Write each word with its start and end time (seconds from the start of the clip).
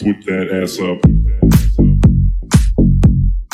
Put 0.00 0.24
that 0.26 0.48
ass 0.62 0.78
up. 0.78 1.02
Put 1.02 1.10
that 2.68 3.44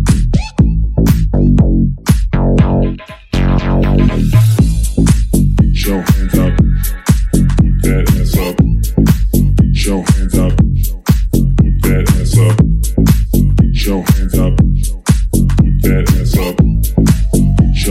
that 5.56 5.84
your 5.86 6.02
hands 6.02 6.40
up, 6.40 6.58
put 7.58 7.82
that 7.84 8.10
ass 8.20 8.38
up, 8.40 8.56
eat 9.36 9.86
your 9.86 10.04
hands 10.04 10.38
up, 10.40 10.58
put 11.32 11.82
that 11.84 12.10
ass 12.20 12.38
up, 12.40 12.58
get 13.58 13.86
your 13.86 14.02
hands 14.04 14.40
up. 14.40 14.54
Put 15.34 15.82
that 15.84 16.16
ass 16.20 16.38
up. 16.40 16.73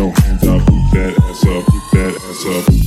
Your 0.03 0.13
hands 0.21 0.49
up. 0.49 0.61
Put 0.67 0.91
that 0.93 1.15
ass 1.19 1.47
up. 1.47 1.65
Put 1.65 1.91
that 1.93 2.15
ass 2.17 2.69
up. 2.69 2.82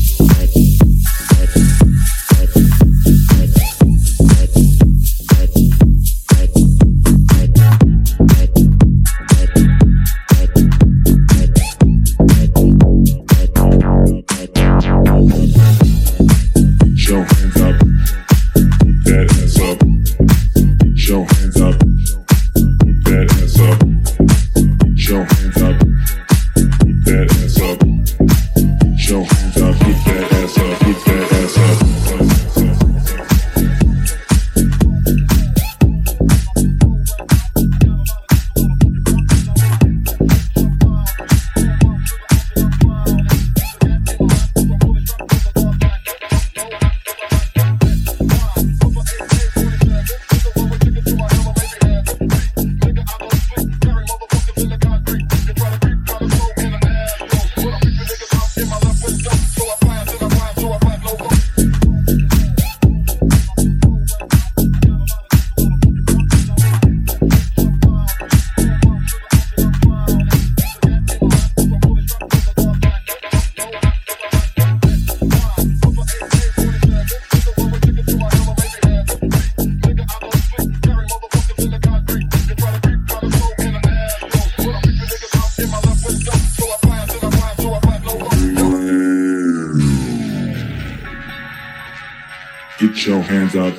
Get 92.78 93.06
your 93.06 93.22
hands 93.22 93.56
up. 93.56 93.74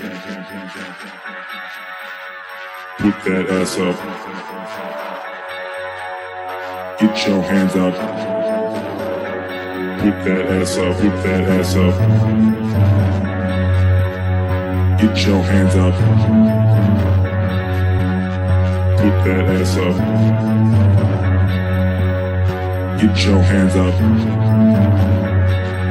Put 2.96 3.24
that 3.24 3.50
ass 3.50 3.76
up. 3.76 3.96
Get 6.98 7.26
your 7.28 7.42
hands 7.42 7.76
up. 7.76 7.94
Put 10.00 10.24
that 10.24 10.46
ass 10.46 10.78
up. 10.78 10.96
Put 10.96 11.22
that 11.24 11.44
ass 11.44 11.76
up. 11.76 11.94
Get 14.98 15.26
your 15.26 15.42
hands 15.42 15.76
up. 15.76 15.94
Put 18.98 19.16
that 19.26 19.44
ass 19.60 19.76
up. 19.76 19.96
Get 22.98 23.16
your 23.26 23.42
hands 23.42 23.76
up. 23.76 25.15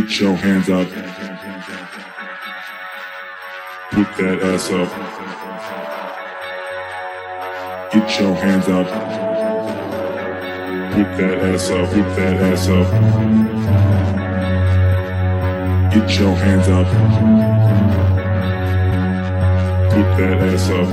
Get 0.00 0.18
your 0.18 0.34
hands 0.34 0.70
up. 0.70 0.88
Put 3.90 4.16
that 4.16 4.42
ass 4.42 4.70
up. 4.70 4.88
Get 7.92 8.18
your 8.18 8.34
hands 8.34 8.68
up. 8.68 8.86
Put 10.94 11.08
that 11.18 11.38
ass 11.44 11.70
up. 11.70 11.90
Put 11.90 12.16
that 12.16 12.36
ass 12.48 12.68
up. 12.68 12.88
Get 15.92 16.08
your 16.18 16.34
hands 16.34 16.68
up. 16.68 16.88
Put 19.92 20.08
that 20.16 20.38
ass 20.48 20.70
up. 20.70 20.88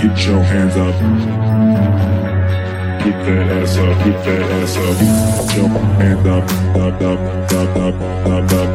Get 0.00 0.16
your 0.26 0.42
hands 0.42 0.76
up. 0.76 2.07
Keep 3.08 3.16
that 3.24 3.48
ass 3.48 3.78
up, 3.78 4.04
keep 4.04 4.20
that 4.20 4.52
ass 4.52 4.76
up. 4.76 4.98
Jump 5.54 5.72
and 5.98 6.26
up, 6.28 6.44
up, 6.76 7.00
up, 7.00 7.32
up, 7.48 7.72
up, 7.74 7.96
up, 8.28 8.52
up. 8.52 8.68